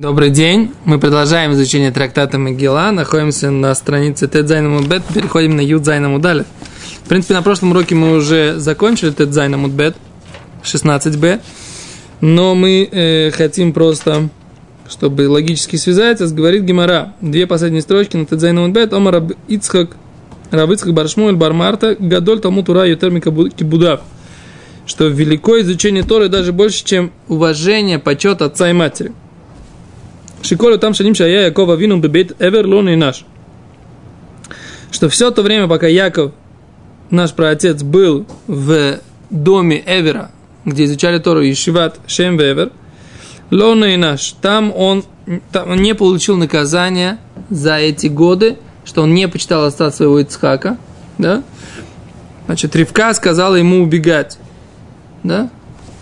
Добрый 0.00 0.30
день. 0.30 0.72
Мы 0.86 0.98
продолжаем 0.98 1.52
изучение 1.52 1.90
трактата 1.90 2.38
Мегила. 2.38 2.90
Находимся 2.90 3.50
на 3.50 3.74
странице 3.74 4.28
Тедзайна 4.28 4.70
Мудбет. 4.70 5.02
Переходим 5.12 5.56
на 5.56 5.60
Юдзайна 5.60 6.08
Мудалев. 6.08 6.46
В 7.04 7.08
принципе, 7.10 7.34
на 7.34 7.42
прошлом 7.42 7.72
уроке 7.72 7.94
мы 7.94 8.16
уже 8.16 8.58
закончили 8.58 9.10
ט״ז 9.10 9.58
עמוד 9.58 9.87
ב 9.87 9.94
16b. 10.62 11.42
Но 12.22 12.54
мы 12.54 12.88
э, 12.90 13.30
хотим 13.32 13.74
просто, 13.74 14.30
чтобы 14.88 15.28
логически 15.28 15.76
связать, 15.76 16.22
говорит 16.32 16.62
Гемара. 16.62 17.12
Две 17.20 17.46
последние 17.46 17.82
строчки 17.82 18.16
на 18.16 18.24
ט״ז 18.24 18.62
עמוד 18.62 18.94
ב. 18.94 19.03
אמר 19.03 19.16
רב 19.16 19.32
יצחק, 19.48 19.98
רב 20.50 20.70
יצחק 20.70 20.94
בר 20.94 21.04
שמואל 21.04 21.36
בר 21.36 21.53
מרתא, 21.53 21.94
גדול 21.98 22.40
תלמוד 22.40 22.70
תורה 22.70 22.86
יותר 22.86 23.30
מכיבוד 23.50 23.85
אב. 23.85 24.00
Что 24.86 25.08
великое 25.08 25.60
изучение 25.60 26.04
Торы 26.04 26.30
даже 26.30 26.54
больше, 26.54 26.86
чем 26.86 27.12
уважение, 27.28 27.98
почет 27.98 28.40
отца 28.40 28.70
и 28.70 28.72
матери. 28.72 29.12
Шиколю 30.42 30.78
там 30.78 30.94
шаним 30.94 31.14
шая 31.14 31.46
Якова 31.46 31.74
вину 31.74 31.98
бебет 31.98 32.36
эвер 32.40 32.66
и 32.66 32.96
наш. 32.96 33.24
Что 34.90 35.08
все 35.08 35.30
то 35.30 35.42
время, 35.42 35.68
пока 35.68 35.86
Яков, 35.86 36.32
наш 37.10 37.32
праотец, 37.32 37.82
был 37.82 38.26
в 38.46 38.98
доме 39.30 39.82
Эвера, 39.86 40.30
где 40.64 40.84
изучали 40.84 41.18
Тору 41.18 41.42
Ешиват 41.42 42.00
Шем 42.06 42.36
Вевер, 42.36 42.72
Лона 43.50 43.86
и 43.86 43.96
наш, 43.96 44.34
там 44.40 44.72
он, 44.74 45.04
там 45.52 45.70
он 45.70 45.82
не 45.82 45.94
получил 45.94 46.36
наказания 46.36 47.18
за 47.48 47.76
эти 47.76 48.06
годы, 48.06 48.58
что 48.84 49.02
он 49.02 49.14
не 49.14 49.28
почитал 49.28 49.64
отца 49.64 49.90
своего 49.90 50.20
Ицхака, 50.20 50.78
да? 51.18 51.42
Значит, 52.46 52.74
Ривка 52.74 53.12
сказала 53.14 53.56
ему 53.56 53.82
убегать, 53.82 54.38
да? 55.22 55.50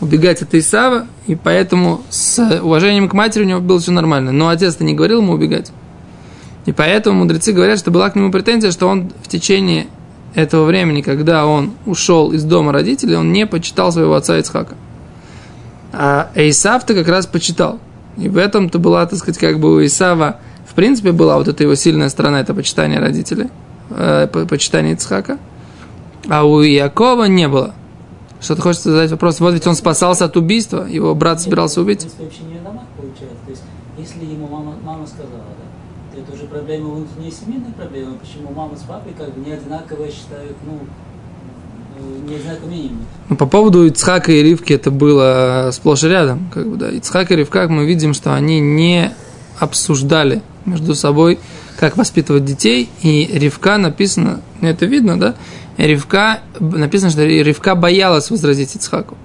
Убегать 0.00 0.42
от 0.42 0.54
Исава, 0.54 1.06
и 1.26 1.34
поэтому 1.34 2.02
с 2.10 2.60
уважением 2.62 3.08
к 3.08 3.14
матери 3.14 3.42
у 3.42 3.46
него 3.46 3.60
было 3.60 3.80
все 3.80 3.92
нормально. 3.92 4.32
Но 4.32 4.48
отец-то 4.48 4.84
не 4.84 4.94
говорил 4.94 5.20
ему 5.20 5.32
убегать. 5.32 5.72
И 6.66 6.72
поэтому 6.72 7.20
мудрецы 7.20 7.52
говорят, 7.52 7.78
что 7.78 7.90
была 7.90 8.10
к 8.10 8.16
нему 8.16 8.30
претензия, 8.30 8.70
что 8.70 8.88
он 8.88 9.10
в 9.22 9.28
течение 9.28 9.86
этого 10.34 10.66
времени, 10.66 11.00
когда 11.00 11.46
он 11.46 11.72
ушел 11.86 12.32
из 12.32 12.44
дома 12.44 12.72
родителей, 12.72 13.16
он 13.16 13.32
не 13.32 13.46
почитал 13.46 13.90
своего 13.90 14.14
отца 14.14 14.38
Ицхака. 14.38 14.74
А 15.92 16.30
Исав-то 16.34 16.94
как 16.94 17.08
раз 17.08 17.26
почитал. 17.26 17.80
И 18.18 18.28
в 18.28 18.36
этом-то 18.36 18.78
была, 18.78 19.06
так 19.06 19.18
сказать, 19.18 19.38
как 19.38 19.58
бы 19.58 19.74
у 19.74 19.84
Исава, 19.84 20.36
в 20.66 20.74
принципе, 20.74 21.12
была 21.12 21.38
вот 21.38 21.48
эта 21.48 21.62
его 21.62 21.74
сильная 21.74 22.08
сторона, 22.08 22.40
это 22.40 22.52
почитание 22.52 23.00
родителей, 23.00 23.48
э, 23.90 24.26
почитание 24.26 24.94
Ицхака. 24.94 25.38
А 26.28 26.44
у 26.44 26.60
Якова 26.60 27.24
не 27.24 27.48
было. 27.48 27.74
Что 28.40 28.54
ты 28.54 28.62
хочешь 28.62 28.82
задать 28.82 29.10
вопрос? 29.10 29.40
Вот 29.40 29.52
ведь 29.54 29.66
он 29.66 29.74
спасался 29.74 30.26
от 30.26 30.36
убийства, 30.36 30.84
его 30.84 31.14
брат 31.14 31.40
собирался 31.40 31.80
убить. 31.80 32.04
В 32.04 32.22
вообще 32.22 32.42
не 32.42 32.60
домах 32.60 32.84
получается. 32.96 33.44
То 33.44 33.50
есть, 33.50 33.62
если 33.98 34.24
ему 34.24 34.46
мама, 34.46 34.74
мама 34.82 35.06
сказала, 35.06 35.42
да, 35.58 36.14
то 36.14 36.20
это 36.20 36.32
уже 36.32 36.44
проблема 36.46 36.90
внутренняя 36.90 37.32
семейная 37.32 37.72
проблема. 37.72 38.14
Почему 38.14 38.52
мама 38.54 38.76
с 38.76 38.82
папой 38.82 39.12
как 39.18 39.34
бы 39.34 39.44
не 39.44 39.52
одинаково 39.52 40.06
считают, 40.08 40.56
ну, 40.64 40.80
мнением. 42.66 42.98
Ну, 43.28 43.36
по 43.36 43.46
поводу 43.46 43.86
Ицхака 43.86 44.32
и 44.32 44.42
Ривки 44.42 44.72
это 44.72 44.90
было 44.90 45.70
сплошь 45.72 46.04
и 46.04 46.08
рядом. 46.08 46.48
Как 46.52 46.66
бы, 46.66 46.76
да. 46.76 46.90
Ицхак 46.90 47.30
и 47.30 47.36
Ривка, 47.36 47.68
мы 47.68 47.86
видим, 47.86 48.14
что 48.14 48.34
они 48.34 48.60
не 48.60 49.12
обсуждали 49.58 50.42
между 50.64 50.94
собой, 50.94 51.38
как 51.76 51.96
воспитывать 51.96 52.44
детей, 52.44 52.88
и 53.02 53.28
Ривка 53.32 53.78
написано, 53.78 54.40
это 54.60 54.86
видно, 54.86 55.18
да, 55.18 55.34
Ривка, 55.78 56.40
написано, 56.58 57.10
что 57.10 57.24
Ривка 57.24 57.74
боялась 57.76 58.30
возразить 58.30 58.74
Ицхаку. 58.74 59.16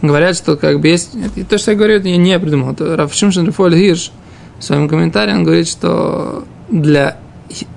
Говорят, 0.00 0.36
что 0.36 0.56
как 0.56 0.80
бы 0.80 0.88
есть... 0.88 1.10
И 1.36 1.44
то, 1.44 1.58
что 1.58 1.72
я 1.72 1.76
говорю, 1.76 1.94
это 1.94 2.08
я 2.08 2.16
не 2.16 2.38
придумал. 2.38 2.72
Это 2.72 2.96
Равшимшин 2.96 3.46
Рифоль 3.46 3.76
Гирш 3.76 4.12
в 4.58 4.64
своем 4.64 4.88
комментарии, 4.88 5.32
он 5.32 5.44
говорит, 5.44 5.68
что 5.68 6.44
для 6.70 7.18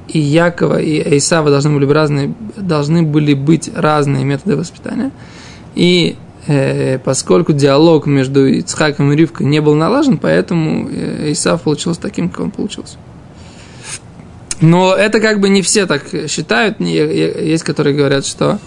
и 0.07 0.19
Якова, 0.19 0.81
и 0.81 0.99
Эйсава 1.01 1.51
должны 1.51 1.71
были, 1.71 1.85
разные, 1.91 2.33
должны 2.57 3.03
были 3.03 3.33
быть 3.33 3.69
разные 3.75 4.23
методы 4.25 4.55
воспитания. 4.55 5.11
И 5.75 6.15
э, 6.47 6.97
поскольку 6.99 7.53
диалог 7.53 8.07
между 8.07 8.47
Ицхаком 8.47 9.11
и 9.11 9.15
Ривкой 9.15 9.45
не 9.45 9.59
был 9.59 9.75
налажен, 9.75 10.17
поэтому 10.17 10.89
Исав 11.31 11.61
получился 11.61 12.01
таким, 12.01 12.29
как 12.29 12.39
он 12.39 12.51
получился. 12.51 12.97
Но 14.61 14.93
это 14.93 15.19
как 15.19 15.39
бы 15.39 15.49
не 15.49 15.61
все 15.61 15.85
так 15.85 16.03
считают. 16.27 16.79
Есть, 16.79 17.63
которые 17.63 17.95
говорят, 17.95 18.25
что, 18.25 18.59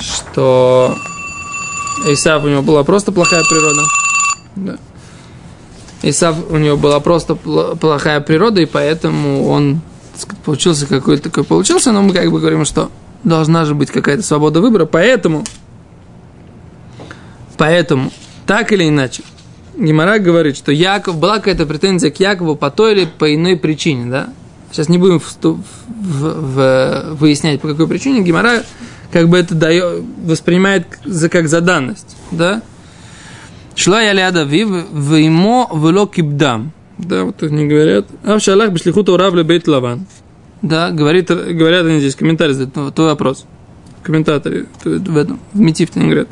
что 0.00 0.96
Исав 2.06 2.44
у 2.44 2.48
него 2.48 2.62
была 2.62 2.82
просто 2.84 3.12
плохая 3.12 3.42
природа. 3.48 3.82
Да. 4.56 4.76
Исав 6.02 6.36
у 6.50 6.56
него 6.56 6.76
была 6.76 7.00
просто 7.00 7.34
плохая 7.34 8.20
природа, 8.20 8.60
и 8.62 8.66
поэтому 8.66 9.48
он 9.48 9.80
сказать, 10.16 10.42
получился 10.42 10.86
какой-то 10.86 11.24
такой 11.24 11.44
получился, 11.44 11.92
но 11.92 12.02
мы 12.02 12.12
как 12.12 12.30
бы 12.30 12.40
говорим, 12.40 12.64
что 12.64 12.90
должна 13.22 13.64
же 13.64 13.74
быть 13.74 13.90
какая-то 13.90 14.22
свобода 14.22 14.60
выбора, 14.60 14.86
поэтому, 14.86 15.44
поэтому, 17.58 18.10
так 18.46 18.72
или 18.72 18.88
иначе, 18.88 19.22
Гимара 19.76 20.18
говорит, 20.18 20.56
что 20.56 20.72
Яков, 20.72 21.16
была 21.16 21.36
какая-то 21.36 21.66
претензия 21.66 22.10
к 22.10 22.18
Якову 22.18 22.56
по 22.56 22.70
той 22.70 22.92
или 22.92 23.04
по 23.04 23.34
иной 23.34 23.56
причине, 23.56 24.10
да? 24.10 24.28
Сейчас 24.70 24.88
не 24.88 24.98
будем 24.98 25.18
в, 25.18 25.36
в, 25.42 25.58
в, 25.88 27.14
выяснять, 27.14 27.60
по 27.60 27.68
какой 27.68 27.88
причине. 27.88 28.22
Гимара 28.22 28.62
как 29.12 29.28
бы 29.28 29.38
это 29.38 29.54
дает, 29.54 30.04
воспринимает 30.24 30.86
за, 31.04 31.28
как 31.28 31.48
за 31.48 31.60
данность. 31.60 32.16
Да? 32.30 32.62
Шла 33.74 34.02
я 34.02 34.12
ляда 34.12 34.44
вив, 34.44 34.68
вимо 34.92 35.68
вело 35.72 36.06
кибдам. 36.06 36.72
Да, 36.98 37.24
вот 37.24 37.36
так 37.36 37.50
не 37.50 37.66
говорят. 37.66 38.06
А 38.24 38.38
в 38.38 38.40
шалах 38.40 38.70
бешлихут 38.70 39.08
урав 39.08 39.34
бейт 39.34 39.66
лаван. 39.66 40.06
Да, 40.62 40.90
говорит, 40.90 41.28
говорят 41.30 41.86
они 41.86 41.98
здесь, 42.00 42.14
комментарий 42.14 42.52
задают, 42.52 42.76
ну, 42.76 42.90
твой 42.90 43.08
вопрос. 43.08 43.46
Комментаторы 44.02 44.66
в 44.84 45.16
этом, 45.16 45.40
в 45.52 45.58
Митифте 45.58 46.00
они 46.00 46.10
говорят. 46.10 46.28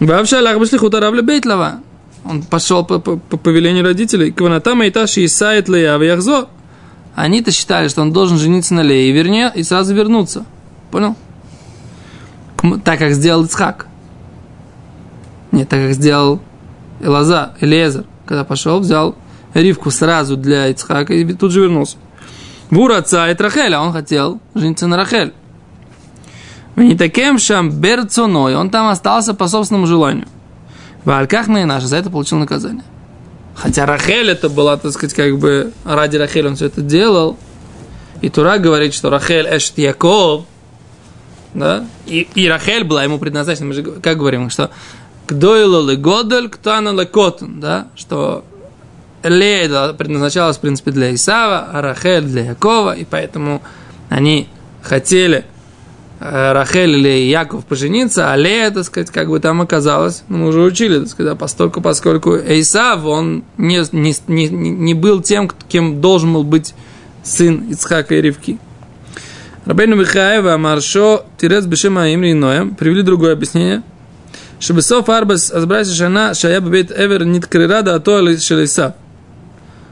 Вавшалах 0.00 0.58
бешлихут 0.58 0.94
урав 0.94 1.14
бейт 1.22 1.44
лаван. 1.44 1.80
Он 2.24 2.42
пошел 2.42 2.84
по, 2.84 2.98
по, 2.98 3.16
по 3.16 3.36
повелению 3.36 3.84
родителей. 3.84 4.32
Кванатама 4.32 4.86
и 4.86 4.90
таши 4.90 5.24
исает 5.24 5.68
лея 5.68 5.98
в 5.98 6.02
яхзо. 6.02 6.48
Они-то 7.14 7.50
считали, 7.50 7.88
что 7.88 8.02
он 8.02 8.12
должен 8.12 8.38
жениться 8.38 8.74
на 8.74 8.80
Лее 8.80 9.10
и, 9.10 9.12
верне, 9.12 9.52
и 9.54 9.62
сразу 9.62 9.94
вернуться. 9.94 10.44
Понял? 10.90 11.16
Так, 12.84 12.98
как 12.98 13.12
сделал 13.12 13.44
Ицхак. 13.44 13.86
Нет, 15.52 15.68
так, 15.68 15.80
как 15.80 15.92
сделал 15.92 16.40
Элаза, 17.00 17.54
Элезер. 17.60 18.04
Когда 18.26 18.44
пошел, 18.44 18.78
взял 18.80 19.16
Ривку 19.54 19.90
сразу 19.90 20.36
для 20.36 20.68
Ицхака 20.68 21.12
и 21.12 21.24
тут 21.32 21.52
же 21.52 21.62
вернулся. 21.62 21.96
Бур 22.70 22.92
отца 22.92 23.28
и 23.28 23.34
Рахеля, 23.34 23.80
он 23.80 23.92
хотел 23.92 24.40
жениться 24.54 24.86
на 24.86 24.96
Рахель. 24.96 25.34
Не 26.76 26.96
таким 26.96 27.38
шам 27.38 27.70
берцоной, 27.70 28.54
он 28.54 28.70
там 28.70 28.88
остался 28.88 29.34
по 29.34 29.48
собственному 29.48 29.86
желанию. 29.86 30.26
В 31.04 31.10
Альках 31.10 31.48
на 31.48 31.80
за 31.80 31.96
это 31.96 32.10
получил 32.10 32.38
наказание. 32.38 32.84
Хотя 33.60 33.84
Рахель 33.84 34.30
это 34.30 34.48
была, 34.48 34.78
так 34.78 34.90
сказать, 34.92 35.14
как 35.14 35.38
бы 35.38 35.72
ради 35.84 36.16
Рахель 36.16 36.46
он 36.46 36.56
все 36.56 36.66
это 36.66 36.80
делал. 36.80 37.36
И 38.22 38.30
Тура 38.30 38.56
говорит, 38.56 38.94
что 38.94 39.10
Рахель 39.10 39.46
Эшт 39.46 39.76
Яков, 39.76 40.46
да, 41.52 41.84
и, 42.06 42.26
и 42.34 42.48
Рахель 42.48 42.84
была 42.84 43.04
ему 43.04 43.18
предназначена, 43.18 43.66
мы 43.66 43.74
же 43.74 43.82
как 43.82 44.16
говорим, 44.16 44.48
что 44.48 44.70
Кдойло 45.26 45.94
Годель, 45.94 46.48
Ктана 46.48 46.98
Лекотун, 46.98 47.60
да, 47.60 47.88
что 47.96 48.44
Лея 49.22 49.92
предназначалась, 49.92 50.56
в 50.56 50.60
принципе, 50.60 50.90
для 50.90 51.14
Исава, 51.14 51.68
а 51.70 51.82
Рахель 51.82 52.22
для 52.22 52.44
Якова, 52.44 52.96
и 52.96 53.04
поэтому 53.04 53.62
они 54.08 54.48
хотели 54.82 55.44
Рахель 56.20 56.98
или 56.98 57.30
Яков 57.30 57.64
пожениться, 57.64 58.30
а 58.30 58.36
Лея, 58.36 58.70
так 58.70 58.84
сказать, 58.84 59.10
как 59.10 59.30
бы 59.30 59.40
там 59.40 59.62
оказалось, 59.62 60.22
ну, 60.28 60.36
мы 60.36 60.48
уже 60.48 60.60
учили, 60.60 60.98
так 60.98 61.08
сказать, 61.08 61.38
поскольку, 61.38 61.80
поскольку 61.80 62.36
Эйсав, 62.36 63.06
он 63.06 63.42
не, 63.56 63.82
не, 63.92 64.14
не, 64.28 64.48
не 64.48 64.94
был 64.94 65.22
тем, 65.22 65.50
кем 65.68 66.02
должен 66.02 66.34
был 66.34 66.44
быть 66.44 66.74
сын 67.22 67.70
Ицхака 67.70 68.16
и 68.16 68.20
Ривки. 68.20 68.58
Рабейну 69.64 69.96
Михаева 69.96 70.58
Маршо 70.58 71.24
Тирец 71.38 71.64
Бешема 71.64 72.12
Имри 72.12 72.34
Ноем 72.34 72.74
привели 72.74 73.02
другое 73.02 73.32
объяснение. 73.32 73.82
Шебесов 74.58 75.08
Арбас 75.08 75.50
Азбрайса 75.50 75.94
Шана 75.94 76.34
Шая 76.34 76.60
Бейт 76.60 76.90
Эвер 76.90 77.24
Ниткрирада 77.24 77.94
Атоа 77.94 78.38
Шелейсав. 78.38 78.92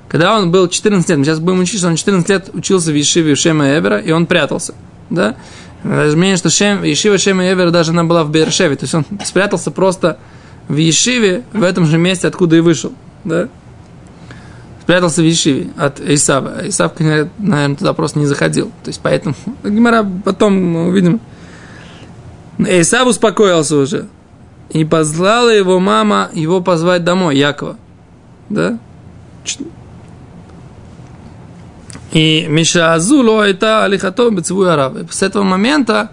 Когда 0.09 0.39
он 0.39 0.51
был 0.51 0.69
14 0.69 1.09
лет, 1.09 1.19
мы 1.19 1.25
сейчас 1.25 1.39
будем 1.39 1.61
учить, 1.61 1.79
что 1.79 1.89
он 1.89 1.97
14 1.97 2.29
лет 2.29 2.51
учился 2.53 2.91
в 2.91 2.95
Ешиве 2.95 3.35
Шема 3.35 3.79
Эвера, 3.79 3.99
и 3.99 4.11
он 4.11 4.27
прятался. 4.27 4.75
Да? 5.11 5.37
Разумею, 5.85 6.37
что 6.37 6.51
Шем, 6.51 6.83
Ешива 6.83 7.19
Шема 7.19 7.45
Евер 7.45 7.71
даже 7.71 7.93
она 7.93 8.05
была 8.05 8.25
в 8.25 8.31
Бершеве. 8.31 8.77
То 8.77 8.85
есть 8.85 8.95
он 8.95 9.05
спрятался 9.25 9.71
просто 9.71 10.19
в 10.69 10.77
Ешиве, 10.77 11.45
в 11.53 11.63
этом 11.63 11.87
же 11.87 11.99
месте, 11.99 12.29
откуда 12.29 12.57
и 12.57 12.61
вышел. 12.61 12.93
Да? 13.25 13.49
Спрятался 14.83 15.23
в 15.23 15.25
Ешиве 15.25 15.71
от 15.77 16.01
Исава. 16.01 16.69
Исав, 16.69 16.99
наверное, 16.99 17.77
туда 17.77 17.93
просто 17.93 18.19
не 18.19 18.27
заходил. 18.27 18.67
То 18.83 18.89
есть 18.89 19.01
поэтому 19.03 19.35
Гимара 19.65 20.07
потом 20.25 20.77
увидим. 20.77 21.21
Исав 22.59 23.07
успокоился 23.07 23.77
уже. 23.77 24.07
И 24.71 24.85
позвала 24.85 25.53
его 25.53 25.79
мама 25.79 26.29
его 26.35 26.61
позвать 26.61 27.05
домой, 27.05 27.39
Якова. 27.39 27.77
Да? 28.51 28.79
И 32.13 32.47
Миша 32.49 32.95
Азуло 32.95 33.43
это 33.43 33.85
Алихато 33.85 34.31
Бецвуй 34.31 34.73
Араб. 34.73 35.13
С 35.13 35.23
этого 35.23 35.43
момента 35.43 36.11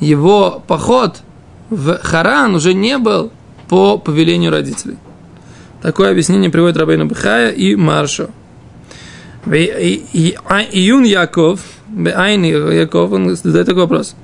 его 0.00 0.62
поход 0.66 1.18
в 1.70 1.98
Харан 1.98 2.54
уже 2.54 2.74
не 2.74 2.98
был 2.98 3.30
по 3.68 3.98
повелению 3.98 4.50
родителей. 4.50 4.98
Такое 5.80 6.10
объяснение 6.10 6.50
приводит 6.50 6.76
Рабейна 6.76 7.06
Бхая 7.06 7.50
и 7.50 7.76
Маршо. 7.76 8.30
Июн 9.46 11.04
Яков, 11.04 11.60
Айни 12.14 12.48
Яков, 12.74 13.12
он 13.12 13.34
задает 13.34 13.66
такой 13.66 13.82
вопрос. 13.82 14.14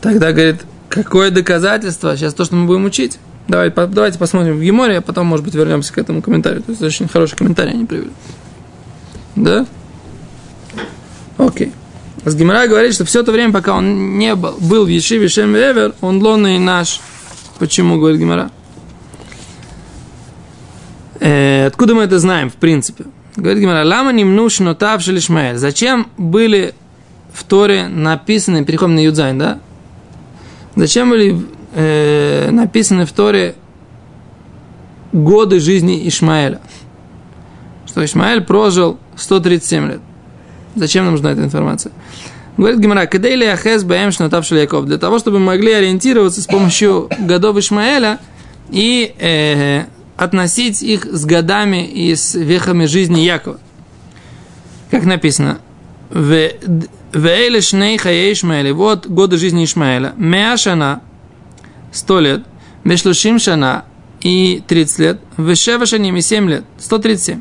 Тогда 0.00 0.32
говорит, 0.32 0.64
какое 0.88 1.30
доказательство? 1.30 2.16
Сейчас 2.16 2.34
то, 2.34 2.44
что 2.44 2.54
мы 2.54 2.66
будем 2.66 2.84
учить. 2.84 3.18
Давай, 3.46 3.70
по, 3.70 3.86
давайте 3.86 4.18
посмотрим 4.18 4.56
в 4.56 4.62
Геморе, 4.62 4.98
а 4.98 5.00
потом, 5.02 5.26
может 5.26 5.44
быть, 5.44 5.54
вернемся 5.54 5.92
к 5.92 5.98
этому 5.98 6.22
комментарию. 6.22 6.62
То 6.62 6.70
есть 6.70 6.82
очень 6.82 7.08
хороший 7.08 7.36
комментарий 7.36 7.72
они 7.72 7.84
привели. 7.84 8.10
Да? 9.36 9.66
Окей. 11.36 11.72
С 12.24 12.34
Гемора 12.34 12.66
говорит, 12.66 12.94
что 12.94 13.04
все 13.04 13.22
то 13.22 13.32
время, 13.32 13.52
пока 13.52 13.74
он 13.74 14.18
не 14.18 14.34
был, 14.34 14.56
был 14.58 14.86
в 14.86 14.88
Ешиве 14.88 15.28
Шем 15.28 15.54
Эвер, 15.54 15.94
он 16.00 16.22
лонный 16.22 16.58
наш. 16.58 17.00
Почему, 17.58 17.98
говорит 17.98 18.18
Гемора? 18.18 18.50
Э, 21.20 21.66
откуда 21.66 21.94
мы 21.94 22.04
это 22.04 22.18
знаем, 22.18 22.48
в 22.48 22.54
принципе? 22.54 23.04
Говорит 23.36 23.60
Гемора, 23.60 23.84
лама 23.84 24.12
нимну 24.12 24.48
шнотав 24.48 25.02
шелишмаэль. 25.02 25.58
Зачем 25.58 26.08
были 26.16 26.74
в 27.32 27.44
Торе 27.44 27.88
написаны, 27.88 28.64
переходим 28.64 28.94
на 28.94 29.00
Юдзайн, 29.00 29.38
да? 29.38 29.58
Зачем 30.76 31.10
были 31.10 31.44
э, 31.74 32.50
написаны 32.50 33.04
в 33.06 33.12
Торе 33.12 33.54
годы 35.12 35.60
жизни 35.60 36.08
Ишмаэля? 36.08 36.60
Что 37.86 38.04
Ишмаэль 38.04 38.42
прожил 38.42 38.98
137 39.16 39.88
лет. 39.88 40.00
Зачем 40.74 41.04
нам 41.04 41.14
нужна 41.14 41.32
эта 41.32 41.42
информация? 41.42 41.92
Говорит 42.56 42.78
Гимара, 42.78 43.06
кадейли 43.06 43.44
ахез 43.44 43.84
бэм 43.84 44.12
шнатавшил 44.12 44.56
Яков. 44.56 44.86
Для 44.86 44.98
того, 44.98 45.18
чтобы 45.18 45.38
мы 45.38 45.46
могли 45.46 45.72
ориентироваться 45.72 46.40
с 46.40 46.46
помощью 46.46 47.08
годов 47.18 47.56
Ишмаэля 47.56 48.20
и 48.70 49.14
э, 49.18 49.84
относить 50.16 50.82
их 50.82 51.04
с 51.04 51.24
годами 51.24 51.84
и 51.84 52.14
с 52.14 52.34
вехами 52.34 52.86
жизни 52.86 53.20
Якова. 53.20 53.58
Как 54.90 55.04
написано, 55.04 55.58
в 56.10 56.50
Вейле 57.12 57.60
шней 57.60 57.98
хае 57.98 58.32
Ишмаэля. 58.32 58.72
Вот 58.72 59.06
годы 59.06 59.36
жизни 59.36 59.64
Ишмаэля. 59.64 60.14
Меа 60.16 60.56
шана, 60.56 61.00
100 61.94 62.20
лет, 62.20 62.42
Мешлушим 62.84 63.38
Шана 63.38 63.84
и 64.20 64.62
30 64.66 64.98
лет, 64.98 65.20
Вешева 65.36 65.86
Шаним 65.86 66.16
и 66.16 66.20
7 66.20 66.48
лет, 66.48 66.64
137. 66.78 67.40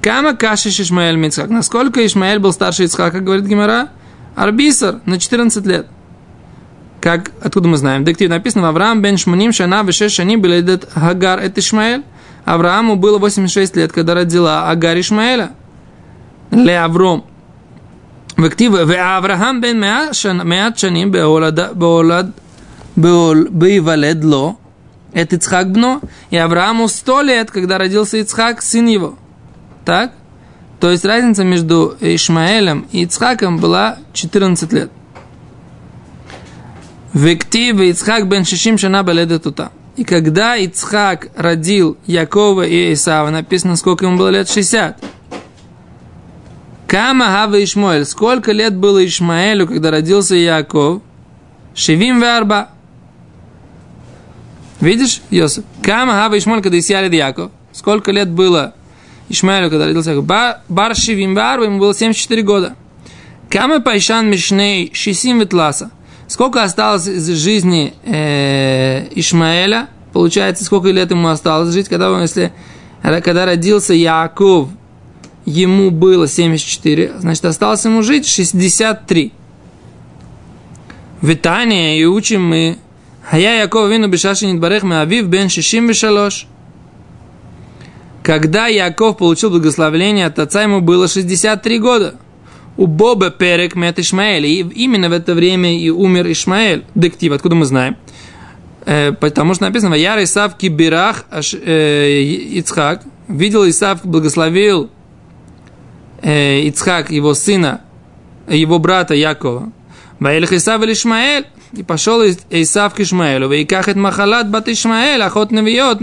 Кама 0.00 0.36
Кашиш 0.36 0.78
Ишмаэль 0.80 1.16
Мицхак. 1.16 1.50
Насколько 1.50 2.06
Ишмаэль 2.06 2.38
был 2.38 2.52
старше 2.52 2.84
Ицхака, 2.84 3.20
говорит 3.20 3.46
Гимара? 3.46 3.88
Арбисар 4.36 5.00
на 5.06 5.18
14 5.18 5.66
лет. 5.66 5.88
Как, 7.00 7.32
откуда 7.42 7.68
мы 7.68 7.76
знаем? 7.76 8.02
В 8.02 8.04
диктиве 8.04 8.30
написано, 8.30 8.68
Авраам 8.68 9.02
бен 9.02 9.16
Шмуним 9.16 9.52
Шана 9.52 9.82
Вешеш 9.82 10.12
Шани 10.12 10.36
Беледет 10.36 10.88
Хагар 10.92 11.40
это 11.40 11.60
Ишмаэль. 11.60 12.04
Аврааму 12.44 12.96
было 12.96 13.18
86 13.18 13.76
лет, 13.76 13.92
когда 13.92 14.14
родила 14.14 14.70
Агар 14.70 14.98
Ишмаэля. 14.98 15.50
Ле 16.50 16.78
Авром. 16.78 17.24
В 18.36 18.44
активе 18.44 18.80
Авраам 19.00 19.60
бен 19.60 19.80
Меат 19.80 20.78
Шаним 20.78 21.10
Беолад 21.10 22.30
Бывалед 22.98 24.24
Ло, 24.24 24.58
это 25.12 25.36
Ицхак 25.36 25.70
Бно, 25.70 26.00
и 26.30 26.36
Аврааму 26.36 26.88
сто 26.88 27.22
лет, 27.22 27.50
когда 27.50 27.78
родился 27.78 28.18
Ицхак, 28.18 28.60
сын 28.62 28.86
его. 28.86 29.16
Так? 29.84 30.12
То 30.80 30.90
есть 30.90 31.04
разница 31.04 31.44
между 31.44 31.96
Ишмаэлем 32.00 32.86
и 32.92 33.04
Ицхаком 33.04 33.58
была 33.58 33.98
14 34.12 34.72
лет. 34.72 34.90
Вектив 37.12 37.80
Ицхак 37.80 38.28
бен 38.28 38.44
Шишим 38.44 38.78
шана 38.78 39.02
тута. 39.38 39.72
И 39.96 40.04
когда 40.04 40.56
Ицхак 40.56 41.28
родил 41.34 41.96
Якова 42.06 42.62
и 42.62 42.92
Исава, 42.92 43.30
написано, 43.30 43.76
сколько 43.76 44.06
ему 44.06 44.16
было 44.16 44.28
лет? 44.28 44.48
60. 44.48 44.96
Кама 46.86 47.26
хава 47.26 47.62
Ишмаэль. 47.62 48.04
Сколько 48.04 48.52
лет 48.52 48.76
было 48.76 49.04
Ишмаэлю, 49.04 49.66
когда 49.66 49.90
родился 49.90 50.36
Яков? 50.36 51.02
Шевим 51.74 52.20
варба. 52.20 52.68
Видишь, 54.80 55.22
Йосиф? 55.30 55.64
Кама 55.82 56.12
Хава 56.12 56.38
Ишмаэль, 56.38 56.62
когда 56.62 56.78
Исьялид 56.78 57.12
Яков. 57.12 57.50
Сколько 57.72 58.12
лет 58.12 58.28
было 58.28 58.74
Ишмаэлю, 59.28 59.70
когда 59.70 59.86
родился 59.86 60.10
Яков? 60.10 60.26
Бар 60.68 60.96
Шевим 60.96 61.34
Варба, 61.34 61.64
ему 61.64 61.78
было 61.78 61.94
74 61.94 62.42
года. 62.42 62.76
Кама 63.50 63.80
Пайшан 63.80 64.30
Мишней 64.30 64.90
Шисим 64.92 65.40
Ветласа. 65.40 65.90
Сколько 66.28 66.62
осталось 66.62 67.08
из 67.08 67.28
жизни 67.28 67.94
э, 68.04 69.08
Ишмаэля? 69.14 69.88
Получается, 70.12 70.64
сколько 70.64 70.88
лет 70.88 71.10
ему 71.10 71.28
осталось 71.28 71.72
жить, 71.72 71.88
когда 71.88 72.12
он, 72.12 72.22
если 72.22 72.52
когда 73.02 73.46
родился 73.46 73.94
Яков, 73.94 74.68
ему 75.44 75.90
было 75.90 76.28
74, 76.28 77.12
значит, 77.18 77.44
осталось 77.44 77.84
ему 77.84 78.02
жить 78.02 78.26
63. 78.26 79.32
В 81.20 81.32
Итании 81.32 82.00
и 82.00 82.04
учим 82.04 82.46
мы 82.46 82.78
Хая 83.30 83.60
Яков 83.60 83.90
вину 83.90 84.08
бешаши 84.08 84.46
нидбарех 84.46 84.84
авив 84.84 85.28
бен 85.28 85.50
шишим 85.50 85.86
вешалош. 85.86 86.46
Когда 88.22 88.68
Яков 88.68 89.18
получил 89.18 89.50
благословение 89.50 90.26
от 90.26 90.38
отца, 90.38 90.62
ему 90.62 90.80
было 90.80 91.08
63 91.08 91.78
года. 91.78 92.14
У 92.78 92.86
Боба 92.86 93.30
Перек 93.30 93.74
мет 93.74 93.98
Ишмаэль. 93.98 94.46
И 94.46 94.60
именно 94.60 95.08
в 95.08 95.12
это 95.12 95.34
время 95.34 95.78
и 95.78 95.90
умер 95.90 96.30
Ишмаэль. 96.30 96.84
Дектив, 96.94 97.32
откуда 97.32 97.54
мы 97.54 97.64
знаем? 97.66 97.96
Э, 98.86 99.12
потому 99.12 99.54
что 99.54 99.64
написано, 99.64 99.94
Яр 99.94 100.22
Исав 100.22 100.56
Кибирах 100.56 101.26
э, 101.30 102.22
Ицхак. 102.58 103.02
Видел 103.28 103.68
Исав, 103.68 104.04
благословил 104.04 104.90
э, 106.22 106.60
Ицхак, 106.62 107.10
его 107.10 107.34
сына, 107.34 107.82
его 108.48 108.78
брата 108.78 109.14
Якова. 109.14 109.70
Ваэлих 110.18 110.52
Исав 110.52 110.82
или 110.82 110.92
Ишмаэль. 110.92 111.46
И 111.72 111.82
пошел 111.82 112.22
Исав 112.50 112.94
к 112.94 113.00
Ишмаэлю. 113.00 113.50
И 113.52 113.64
кахет 113.64 113.96
Махалат 113.96 114.50
бат 114.50 114.68
Ишмаэль, 114.68 115.22
охот 115.22 115.50
навиот. 115.50 116.02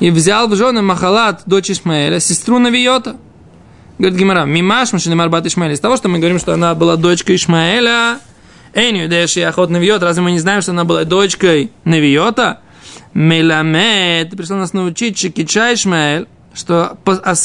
И 0.00 0.10
взял 0.10 0.48
в 0.48 0.54
жены 0.54 0.82
Махалат, 0.82 1.42
дочь 1.46 1.70
Ишмаэля, 1.70 2.20
сестру 2.20 2.58
Навиота. 2.58 3.16
Говорит 3.98 4.18
Гимара, 4.18 4.44
мимаш 4.44 4.92
машинемар 4.92 5.28
бат 5.28 5.46
Ишмаэля. 5.46 5.74
Из 5.74 5.80
того, 5.80 5.96
что 5.96 6.08
мы 6.08 6.18
говорим, 6.18 6.38
что 6.38 6.54
она 6.54 6.74
была 6.74 6.96
дочкой 6.96 7.34
Ишмаэля, 7.36 8.20
Эйню, 8.74 9.08
дэш 9.08 9.36
и 9.38 9.40
охот 9.40 9.70
Навиот, 9.70 10.02
разве 10.02 10.22
мы 10.22 10.30
не 10.30 10.38
знаем, 10.38 10.62
что 10.62 10.70
она 10.70 10.84
была 10.84 11.04
дочкой 11.04 11.72
Навиота? 11.84 12.60
Меламед, 13.14 14.30
пришел 14.30 14.56
нас 14.56 14.72
научить, 14.72 15.18
Шикича 15.18 15.74
Ишмаэль, 15.74 16.28
что 16.54 16.96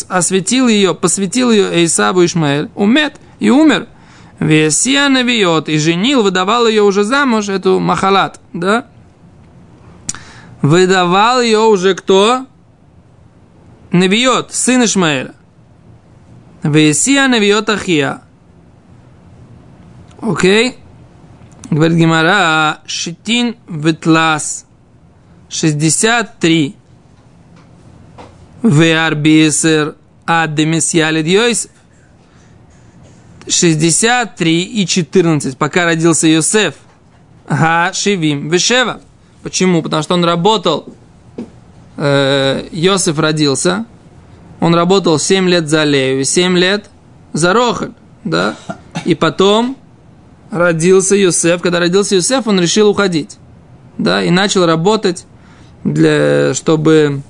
осветил 0.09 0.67
ее, 0.67 0.93
посвятил 0.93 1.49
ее 1.49 1.85
Исаву 1.85 2.23
Ишмаэль, 2.23 2.69
умет 2.75 3.15
и 3.39 3.49
умер. 3.49 3.87
Весия 4.43 5.07
навиот, 5.07 5.69
и 5.69 5.77
женил, 5.77 6.21
выдавал 6.21 6.67
ее 6.67 6.83
уже 6.83 7.05
замуж, 7.05 7.47
эту 7.47 7.79
Махалат, 7.79 8.41
да? 8.51 8.87
Выдавал 10.61 11.41
ее 11.41 11.59
уже 11.59 11.95
кто? 11.95 12.45
Навиот, 13.91 14.53
сын 14.53 14.83
Ишмаэля. 14.83 15.33
Весия 16.61 17.27
навиот 17.29 17.69
Ахия. 17.69 18.21
Окей? 20.21 20.77
Говорит 21.69 21.97
Гимара, 21.97 22.79
Шитин 22.85 23.55
Ветлас. 23.69 24.65
63. 25.47 26.75
Веарбисер 28.61 29.95
Адемисьялид 30.25 31.27
Йосиф. 31.27 31.71
63 33.47 34.63
и 34.63 34.85
14, 34.87 35.57
пока 35.57 35.85
родился 35.85 36.27
Йосеф. 36.27 36.75
Га 37.49 37.91
Шивим 37.93 38.49
Вешева. 38.49 39.01
Почему? 39.41 39.81
Потому 39.81 40.03
что 40.03 40.13
он 40.13 40.23
работал, 40.23 40.93
э, 41.97 42.67
Йосеф 42.71 43.19
родился, 43.19 43.85
он 44.59 44.73
работал 44.73 45.19
7 45.19 45.49
лет 45.49 45.67
за 45.67 45.83
Лею 45.83 46.21
и 46.21 46.23
7 46.23 46.57
лет 46.57 46.89
за 47.33 47.53
Рохаль, 47.53 47.91
да? 48.23 48.55
И 49.03 49.15
потом 49.15 49.75
родился 50.51 51.15
Йосеф. 51.15 51.61
Когда 51.61 51.79
родился 51.79 52.15
Йосеф, 52.15 52.47
он 52.47 52.61
решил 52.61 52.89
уходить, 52.89 53.37
да? 53.97 54.23
И 54.23 54.29
начал 54.29 54.65
работать, 54.65 55.25
для, 55.83 56.53
чтобы, 56.53 57.21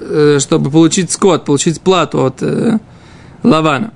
э, 0.00 0.38
чтобы 0.40 0.70
получить 0.70 1.10
скот, 1.10 1.44
получить 1.44 1.80
плату 1.80 2.24
от 2.24 2.42
э, 2.42 2.78
Лавана. 3.42 3.92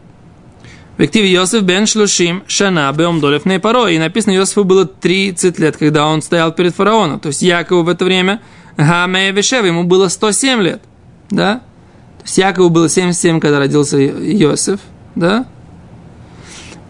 В 0.99 1.03
активе 1.03 1.31
Йосиф 1.31 1.63
бен 1.63 1.87
Шлушим 1.87 2.43
Шана 2.49 2.93
Беомдолев 2.93 3.45
Нейпаро. 3.45 3.87
И 3.87 3.99
написано, 3.99 4.33
Йосифу 4.33 4.65
было 4.65 4.85
30 4.85 5.57
лет, 5.61 5.77
когда 5.77 6.09
он 6.09 6.23
стоял 6.23 6.53
перед 6.53 6.75
фараоном. 6.75 7.21
То 7.21 7.29
есть 7.29 7.41
Якову 7.41 7.85
в 7.85 7.89
это 7.89 8.05
время 8.05 8.41
Гамея 8.77 9.31
Вешева, 9.31 9.67
ему 9.67 9.85
было 9.85 10.09
107 10.09 10.61
лет, 10.61 10.83
да? 11.31 11.61
То 12.19 12.25
есть 12.25 12.39
Якову 12.39 12.69
было 12.69 12.89
77, 12.89 13.39
когда 13.39 13.61
родился 13.61 14.05
Иосиф, 14.05 14.81
да? 15.15 15.47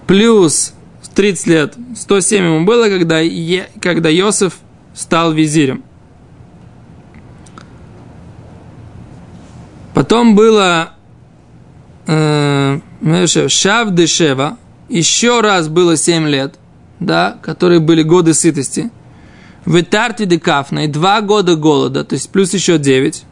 Плюс 0.07 0.73
30 1.15 1.47
лет, 1.47 1.75
107 1.95 2.45
ему 2.45 2.65
было, 2.65 2.89
когда, 2.89 3.21
е, 3.21 3.69
когда 3.79 4.11
Иосиф 4.11 4.55
стал 4.95 5.35
визирем. 5.35 5.85
Потом 9.93 10.35
было 10.35 10.95
э, 12.07 12.81
Шав 13.03 13.91
Дешева, 13.95 14.57
еще 14.89 15.41
раз 15.41 15.69
было 15.69 15.97
7 15.97 16.27
лет, 16.27 16.55
да, 17.01 17.39
которые 17.43 17.81
были 17.81 18.03
годы 18.03 18.35
сытости. 18.35 18.91
В 19.65 19.83
де 19.83 20.41
Кафна 20.41 20.85
и 20.85 20.89
2 20.89 21.21
года 21.23 21.55
голода, 21.55 22.05
то 22.05 22.15
есть 22.15 22.31
плюс 22.31 22.55
еще 22.55 22.79
9. 22.79 23.25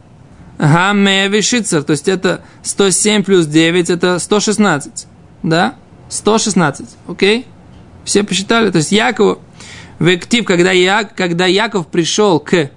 Гамме 0.58 1.28
Вишицер, 1.28 1.82
то 1.82 1.92
есть 1.92 2.08
это 2.08 2.42
107 2.62 3.24
плюс 3.24 3.46
9, 3.46 3.90
это 3.90 4.18
116, 4.18 5.06
да? 5.42 5.74
116, 6.08 6.86
окей? 7.08 7.46
Все 8.04 8.22
посчитали, 8.22 8.70
то 8.70 8.78
есть 8.78 8.92
Яков, 8.92 9.38
в 9.98 10.06
актив, 10.08 10.44
когда, 10.44 10.72
Я, 10.72 11.04
когда 11.04 11.46
Яков 11.46 11.88
пришел 11.88 12.38
к, 12.38 12.70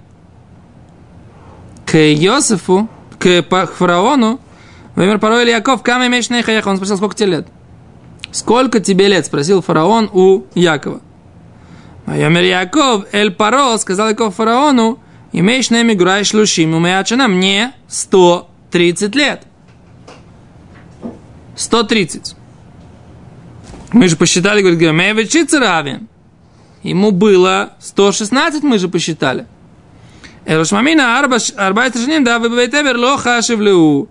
к 1.86 1.96
Иосифу, 1.96 2.88
к 3.18 3.66
фараону, 3.76 4.40
Вымер 4.96 5.18
порой 5.18 5.48
Яков, 5.48 5.82
кам 5.82 6.06
имеешь 6.06 6.30
Он 6.66 6.76
спросил, 6.76 6.96
сколько 6.96 7.16
тебе 7.16 7.30
лет? 7.30 7.48
Сколько 8.32 8.80
тебе 8.80 9.08
лет? 9.08 9.26
Спросил 9.26 9.62
фараон 9.62 10.10
у 10.12 10.44
Якова. 10.54 11.00
Ваймер 12.06 12.42
Яков, 12.42 13.04
Эль 13.12 13.30
Паро, 13.30 13.76
сказал 13.78 14.08
Яков 14.08 14.34
фараону, 14.34 14.98
имеешь 15.32 15.70
на 15.70 15.82
миграй 15.82 16.24
шлушим, 16.24 16.74
умеячана 16.74 17.28
мне 17.28 17.72
130 17.88 19.14
лет. 19.14 19.44
130. 21.56 22.34
Мы 23.92 24.08
же 24.08 24.16
посчитали, 24.16 24.60
говорит, 24.60 24.80
Гамеевичица 24.80 25.60
равен. 25.60 26.08
Ему 26.82 27.10
было 27.10 27.74
116, 27.80 28.62
мы 28.62 28.78
же 28.78 28.88
посчитали. 28.88 29.46
Эрошмамина 30.46 31.18
арбайт 31.18 31.96
женим, 31.96 32.24
да, 32.24 32.38
вы 32.38 32.48
бываете 32.48 32.82
лоха 32.92 33.42
шевлю. 33.42 34.08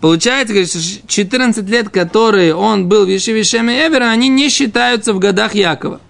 Получается, 0.00 0.54
говорит, 0.54 0.70
что 0.70 1.08
14 1.08 1.68
лет, 1.68 1.88
которые 1.88 2.54
он 2.54 2.88
был 2.88 3.04
в 3.04 3.08
Ешиве 3.08 3.42
Шеме 3.42 3.86
Эвера, 3.86 4.10
они 4.10 4.28
не 4.28 4.48
считаются 4.48 5.12
в 5.12 5.18
годах 5.18 5.54
Якова, 5.54 6.00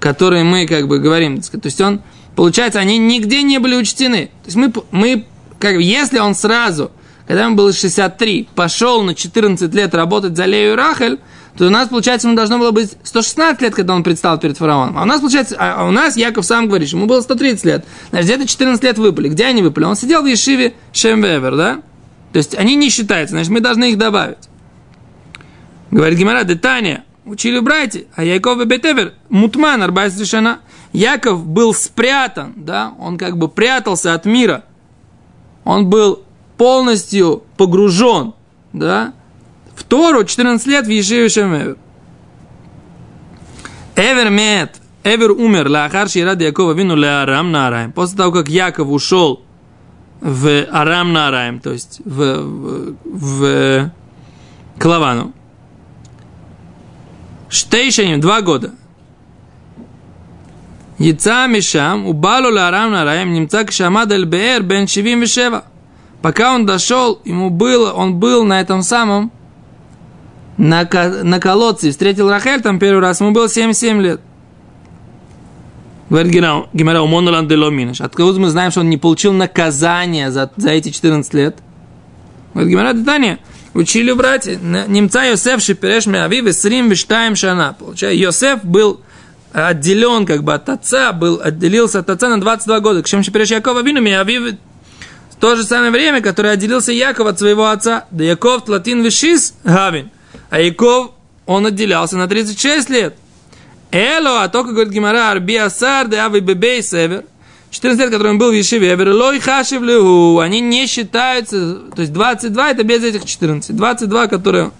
которые 0.00 0.42
мы 0.42 0.66
как 0.66 0.88
бы 0.88 0.98
говорим. 0.98 1.40
То 1.40 1.60
есть 1.62 1.80
он, 1.80 2.02
получается, 2.34 2.80
они 2.80 2.98
нигде 2.98 3.42
не 3.42 3.58
были 3.58 3.76
учтены. 3.76 4.30
То 4.42 4.46
есть 4.46 4.56
мы, 4.56 4.72
мы 4.90 5.26
как 5.60 5.76
если 5.76 6.18
он 6.18 6.34
сразу, 6.34 6.90
когда 7.26 7.44
ему 7.44 7.54
было 7.54 7.72
63, 7.72 8.48
пошел 8.54 9.02
на 9.02 9.14
14 9.14 9.72
лет 9.72 9.94
работать 9.94 10.36
за 10.36 10.44
Лею 10.46 10.74
Рахель, 10.74 11.20
то 11.56 11.66
у 11.66 11.70
нас, 11.70 11.88
получается, 11.88 12.26
ему 12.26 12.36
должно 12.36 12.58
было 12.58 12.70
быть 12.70 12.96
116 13.02 13.62
лет, 13.62 13.74
когда 13.74 13.94
он 13.94 14.02
предстал 14.02 14.38
перед 14.38 14.58
фараоном. 14.58 14.98
А 14.98 15.02
у 15.02 15.04
нас, 15.06 15.20
получается, 15.20 15.56
а 15.58 15.86
у 15.86 15.90
нас 15.90 16.16
Яков 16.16 16.44
сам 16.44 16.68
говорит, 16.68 16.88
ему 16.90 17.06
было 17.06 17.20
130 17.20 17.64
лет. 17.64 17.84
Значит, 18.10 18.26
где-то 18.26 18.46
14 18.46 18.84
лет 18.84 18.98
выпали. 18.98 19.28
Где 19.28 19.46
они 19.46 19.62
выпали? 19.62 19.84
Он 19.84 19.96
сидел 19.96 20.22
в 20.22 20.26
Ешиве 20.26 20.74
Шемвевер, 20.92 21.56
да? 21.56 21.80
То 22.36 22.40
есть 22.40 22.54
они 22.54 22.76
не 22.76 22.90
считаются, 22.90 23.34
значит, 23.34 23.50
мы 23.50 23.60
должны 23.60 23.92
их 23.92 23.96
добавить. 23.96 24.50
Говорит 25.90 26.18
Гимара, 26.18 26.44
Детания, 26.44 27.06
учили 27.24 27.60
братья, 27.60 28.04
а 28.14 28.24
Яков 28.24 28.62
Бетевер, 28.66 29.14
Мутман, 29.30 29.82
Арбайс 29.82 30.20
решена. 30.20 30.58
Яков 30.92 31.46
был 31.46 31.72
спрятан, 31.72 32.52
да, 32.54 32.92
он 32.98 33.16
как 33.16 33.38
бы 33.38 33.48
прятался 33.48 34.12
от 34.12 34.26
мира. 34.26 34.66
Он 35.64 35.88
был 35.88 36.24
полностью 36.58 37.42
погружен, 37.56 38.34
да, 38.74 39.14
в 39.74 39.82
Тору 39.84 40.22
14 40.22 40.66
лет 40.66 40.86
в 40.86 40.90
Ешиве 40.90 41.30
Шемевер. 41.30 41.78
Эвер 43.96 44.28
мет, 44.28 44.76
Эвер 45.04 45.30
умер, 45.30 45.70
лахар 45.70 46.06
ради 46.14 46.44
Якова 46.44 46.72
вину 46.72 46.96
леарам 46.96 47.50
нараем. 47.50 47.92
После 47.92 48.18
того, 48.18 48.30
как 48.30 48.50
Яков 48.50 48.90
ушел 48.90 49.45
в 50.20 50.66
Арам 50.70 51.12
Нараем, 51.12 51.60
то 51.60 51.72
есть 51.72 52.00
в, 52.04 52.42
в, 52.42 52.96
в 53.04 53.90
Клавану. 54.78 55.32
Штейшаним, 57.48 58.20
два 58.20 58.40
года. 58.42 58.74
Яца 60.98 61.46
Мишам, 61.46 62.06
убалу 62.06 62.56
Арам 62.56 62.92
Нараем, 62.92 63.32
немца 63.32 63.64
Кшамад 63.64 64.10
Эль 64.12 64.24
Беэр, 64.24 64.62
бен 64.62 64.86
Шивим 64.86 65.20
Вишева. 65.20 65.64
Пока 66.22 66.54
он 66.54 66.66
дошел, 66.66 67.20
ему 67.24 67.50
было, 67.50 67.92
он 67.92 68.18
был 68.18 68.44
на 68.44 68.60
этом 68.60 68.82
самом, 68.82 69.30
на, 70.56 70.88
на 71.22 71.38
колодце, 71.38 71.90
встретил 71.90 72.30
Рахель 72.30 72.62
там 72.62 72.78
первый 72.78 73.00
раз, 73.00 73.20
ему 73.20 73.32
было 73.32 73.48
77 73.48 74.00
лет. 74.00 74.20
Говорит 76.08 76.32
Гимара, 76.72 77.02
у 77.02 77.06
Монолан 77.06 77.48
де 77.48 77.56
Ломинаш. 77.56 78.00
Откуда 78.00 78.38
мы 78.38 78.48
знаем, 78.48 78.70
что 78.70 78.80
он 78.80 78.90
не 78.90 78.96
получил 78.96 79.32
наказание 79.32 80.30
за, 80.30 80.50
за 80.56 80.70
эти 80.70 80.90
14 80.90 81.34
лет? 81.34 81.56
Говорит 82.54 82.70
Гимара, 82.70 82.92
Детания. 82.92 83.38
Учили 83.74 84.12
братья. 84.12 84.56
Немца 84.56 85.24
Йосеф 85.24 85.60
Шипереш 85.60 86.06
Меави 86.06 86.40
Весрим 86.40 86.88
Виштаем 86.88 87.36
Шана. 87.36 87.76
Получается, 87.78 88.18
Йосеф 88.18 88.64
был 88.64 89.00
отделен 89.52 90.26
как 90.26 90.44
бы 90.44 90.54
от 90.54 90.68
отца, 90.68 91.12
был, 91.12 91.40
отделился 91.42 91.98
от 91.98 92.08
отца 92.08 92.28
на 92.28 92.40
22 92.40 92.80
года. 92.80 93.02
К 93.02 93.06
чем 93.06 93.22
Шипереш 93.22 93.50
Якова 93.50 93.82
Вину 93.82 94.00
Меави 94.00 94.38
в 94.38 95.40
то 95.40 95.56
же 95.56 95.64
самое 95.64 95.90
время, 95.90 96.22
которое 96.22 96.50
отделился 96.50 96.92
Яков 96.92 97.26
от 97.26 97.38
своего 97.38 97.68
отца. 97.68 98.06
Да 98.10 98.24
Яков 98.24 98.64
Тлатин 98.64 99.02
Вишис 99.02 99.54
Гавин. 99.64 100.10
А 100.48 100.60
Яков, 100.60 101.10
он 101.44 101.66
отделялся 101.66 102.16
на 102.16 102.28
36 102.28 102.88
лет. 102.90 103.16
Эло, 103.92 104.42
а 104.42 104.48
только, 104.48 104.72
говорит 104.72 104.92
Гимара, 104.92 105.30
Арби 105.30 105.56
Асар, 105.56 106.08
де 106.08 106.16
Ави 106.16 106.40
Бебей 106.40 106.82
Север, 106.82 107.24
14 107.70 108.00
лет, 108.00 108.10
который 108.10 108.30
он 108.30 108.38
был 108.38 108.50
в 108.50 108.54
Ешиве, 108.54 108.92
Эвер, 108.94 109.10
Лой 109.10 109.40
Хашев 109.40 109.82
Леху, 109.82 110.38
они 110.38 110.60
не 110.60 110.86
считаются, 110.86 111.74
то 111.94 112.00
есть 112.00 112.12
22 112.12 112.70
это 112.70 112.82
без 112.84 113.04
этих 113.04 113.24
14, 113.24 113.76
22, 113.76 114.26
которые, 114.28 114.70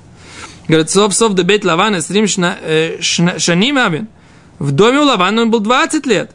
говорит, 0.66 0.90
Сов 0.90 1.14
Сов 1.14 1.34
де 1.34 1.42
Бейт 1.42 1.64
Лавана, 1.64 2.00
Срим 2.00 2.26
Шаним 2.26 3.78
Абин, 3.78 4.08
в 4.58 4.72
доме 4.72 5.00
у 5.00 5.04
Лавана 5.04 5.42
он 5.42 5.50
был 5.50 5.60
20 5.60 6.06
лет. 6.06 6.30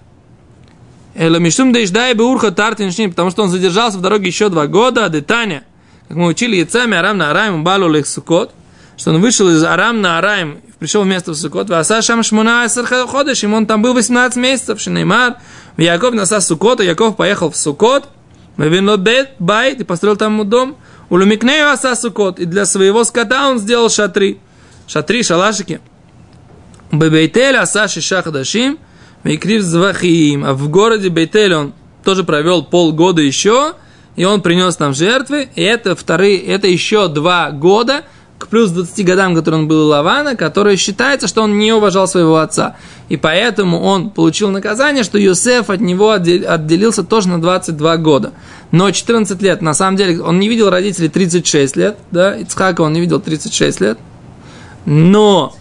Эло 1.14 1.38
Мишум 1.38 1.74
Дейждай 1.74 2.14
Беурха 2.14 2.52
Тартин 2.52 2.92
Шним, 2.92 3.10
потому 3.10 3.32
что 3.32 3.44
он 3.44 3.50
задержался 3.50 3.98
в 3.98 4.02
дороге 4.02 4.28
еще 4.28 4.50
два 4.50 4.68
года, 4.68 5.10
Детаня, 5.10 5.64
как 6.08 6.18
мы 6.18 6.28
учили, 6.28 6.56
Яцами 6.56 6.96
Арам 6.96 7.18
на 7.18 7.32
Араим, 7.32 7.64
Балу 7.64 7.90
Лехсукот, 7.90 8.54
что 8.98 9.12
он 9.12 9.20
вышел 9.20 9.50
из 9.50 9.64
Арам 9.64 10.02
на 10.02 10.20
Араим 10.20 10.62
пришел 10.82 11.04
вместо 11.04 11.32
в 11.32 11.36
Сукот, 11.36 11.70
в 11.70 11.74
Асашам 11.74 12.24
Шмуна 12.24 12.68
ходишь, 13.08 13.44
ему 13.44 13.56
он 13.56 13.68
там 13.68 13.84
был 13.84 13.94
18 13.94 14.36
месяцев, 14.38 14.82
Шинеймар, 14.82 15.36
в 15.78 15.80
Яков 15.80 16.16
наса 16.16 16.42
Сукот, 16.42 16.82
и 16.82 16.86
Яков 16.86 17.18
поехал 17.18 17.52
в 17.52 17.56
Сукот, 17.56 18.10
Вавинло 18.58 18.98
Байт, 18.98 19.80
и 19.80 19.84
построил 19.84 20.16
там 20.16 20.50
дом, 20.50 20.76
у 21.12 21.18
Лумикнею 21.18 21.70
Аса 21.70 21.94
Сукот, 21.94 22.40
и 22.40 22.46
для 22.46 22.66
своего 22.66 23.04
скота 23.04 23.50
он 23.50 23.60
сделал 23.60 23.92
шатри, 23.92 24.40
шатри, 24.88 25.22
шалашики. 25.22 25.82
Бебейтель 26.92 27.58
Аса 27.58 27.88
Шиша 27.88 28.24
Хадашим, 28.24 28.80
Мейкрив 29.24 29.62
Звахим, 29.62 30.44
а 30.44 30.56
в 30.56 30.68
городе 30.70 31.10
Бейтель 31.10 31.54
он 31.54 31.74
тоже 32.04 32.24
провел 32.24 32.64
полгода 32.64 33.22
еще, 33.22 33.76
и 34.16 34.26
он 34.26 34.42
принес 34.42 34.80
нам 34.80 34.96
жертвы, 34.96 35.48
и 35.54 35.62
это 35.62 35.96
вторые, 35.96 36.40
это 36.40 36.66
еще 36.66 37.08
два 37.08 37.52
года– 37.52 38.04
к 38.42 38.48
плюс 38.48 38.72
20 38.72 39.06
годам, 39.06 39.36
которые 39.36 39.62
он 39.62 39.68
был 39.68 39.86
у 39.86 39.90
Лавана, 39.90 40.36
который 40.36 40.76
считается, 40.76 41.28
что 41.28 41.44
он 41.44 41.60
не 41.60 41.72
уважал 41.72 42.08
своего 42.08 42.38
отца. 42.38 42.76
И 43.08 43.16
поэтому 43.16 43.80
он 43.80 44.10
получил 44.10 44.50
наказание, 44.50 45.04
что 45.04 45.20
Йосеф 45.20 45.70
от 45.70 45.80
него 45.80 46.12
отделился 46.12 47.04
тоже 47.04 47.30
на 47.30 47.40
22 47.40 47.98
года. 47.98 48.32
Но 48.72 48.90
14 48.90 49.40
лет, 49.42 49.62
на 49.62 49.76
самом 49.76 49.96
деле, 49.96 50.22
он 50.22 50.40
не 50.40 50.50
видел 50.50 50.72
родителей 50.72 51.10
36 51.10 51.76
лет, 51.76 51.98
да, 52.10 52.36
Ицхака 52.36 52.82
он 52.82 52.94
не 52.94 53.02
видел 53.02 53.20
36 53.20 53.80
лет, 53.82 54.00
но 54.86 55.56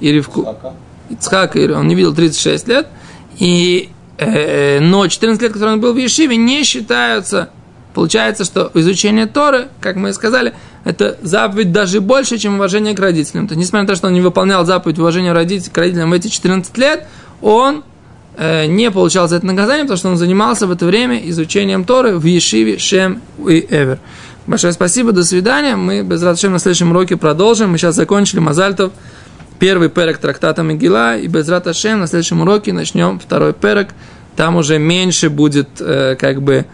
и 0.00 0.12
Ривку, 0.12 0.54
Ицхака 1.08 1.58
он 1.74 1.88
не 1.88 1.94
видел 1.94 2.14
36 2.14 2.68
лет, 2.68 2.86
и, 3.38 3.88
э, 4.18 4.80
но 4.80 5.08
14 5.08 5.40
лет, 5.42 5.52
которые 5.52 5.74
он 5.74 5.80
был 5.80 5.94
в 5.94 5.96
Ешиве, 5.96 6.36
не 6.36 6.64
считаются 6.64 7.50
Получается, 7.98 8.44
что 8.44 8.70
изучение 8.74 9.26
Торы, 9.26 9.66
как 9.80 9.96
мы 9.96 10.10
и 10.10 10.12
сказали, 10.12 10.54
это 10.84 11.18
заповедь 11.20 11.72
даже 11.72 12.00
больше, 12.00 12.38
чем 12.38 12.54
уважение 12.54 12.94
к 12.94 13.00
родителям. 13.00 13.48
То 13.48 13.54
есть, 13.54 13.60
несмотря 13.60 13.82
на 13.82 13.88
то, 13.88 13.96
что 13.96 14.06
он 14.06 14.12
не 14.12 14.20
выполнял 14.20 14.64
заповедь 14.64 15.00
уважения 15.00 15.32
родителей, 15.32 15.72
к 15.72 15.76
родителям 15.76 16.10
в 16.10 16.12
эти 16.12 16.28
14 16.28 16.78
лет, 16.78 17.08
он 17.42 17.82
э, 18.36 18.66
не 18.66 18.92
получал 18.92 19.26
за 19.26 19.38
это 19.38 19.46
наказание, 19.46 19.82
потому 19.82 19.98
что 19.98 20.10
он 20.10 20.16
занимался 20.16 20.68
в 20.68 20.70
это 20.70 20.86
время 20.86 21.18
изучением 21.28 21.84
Торы 21.84 22.16
в 22.16 22.24
Ешиве, 22.24 22.78
Шем 22.78 23.20
и 23.48 23.66
Эвер. 23.68 23.98
Большое 24.46 24.72
спасибо, 24.72 25.10
до 25.10 25.24
свидания. 25.24 25.74
Мы 25.74 26.02
без 26.02 26.22
радости 26.22 26.46
на 26.46 26.60
следующем 26.60 26.92
уроке 26.92 27.16
продолжим. 27.16 27.72
Мы 27.72 27.78
сейчас 27.78 27.96
закончили 27.96 28.38
Мазальтов, 28.38 28.92
первый 29.58 29.88
перек 29.88 30.18
трактата 30.18 30.62
Мегила, 30.62 31.18
и 31.18 31.26
без 31.26 31.48
Раташем 31.48 31.98
на 31.98 32.06
следующем 32.06 32.42
уроке 32.42 32.72
начнем 32.72 33.18
второй 33.18 33.54
перек 33.54 33.88
там 34.36 34.54
уже 34.54 34.78
меньше 34.78 35.30
будет 35.30 35.80
э, 35.80 36.14
как 36.14 36.42
бы 36.42 36.64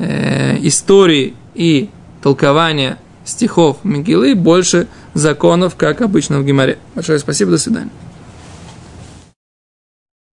э, 0.00 0.58
истории 0.66 1.34
и 1.54 1.88
толкования 2.22 2.98
стихов 3.24 3.78
Мигилы, 3.84 4.34
больше 4.34 4.88
законов, 5.14 5.76
как 5.76 6.00
обычно 6.00 6.40
в 6.40 6.44
Гимаре. 6.44 6.78
Большое 6.94 7.18
спасибо, 7.18 7.52
до 7.52 7.58
свидания. 7.58 7.90